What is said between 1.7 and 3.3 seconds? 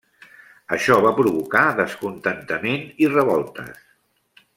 descontentament i